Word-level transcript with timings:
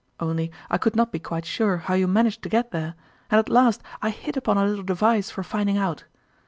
Only 0.19 0.51
I 0.67 0.79
could 0.79 0.95
not 0.95 1.11
be 1.11 1.19
quite 1.19 1.45
sure 1.45 1.77
how 1.77 1.93
you 1.93 2.07
managed 2.07 2.41
to 2.41 2.49
get 2.49 2.71
there, 2.71 2.95
and 3.29 3.37
at 3.37 3.49
last 3.49 3.83
I 4.01 4.09
hit 4.09 4.35
upon 4.35 4.57
a 4.57 4.65
little 4.65 4.83
device 4.83 5.29
for 5.29 5.43
finding 5.43 5.77
out. 5.77 6.05